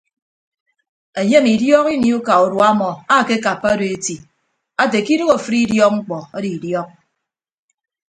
Enyem 1.19 1.45
idiok 1.55 1.85
ini 1.95 2.09
uka 2.19 2.33
urua 2.45 2.67
ọmọ 2.73 2.89
akekappa 3.15 3.67
odo 3.73 3.85
eti 3.95 4.15
ate 4.81 4.97
ke 5.05 5.11
idooho 5.15 5.33
afịd 5.37 5.59
idiọk 5.65 5.91
mkpọ 5.95 6.17
ado 6.35 6.47
idiọk. 6.57 6.89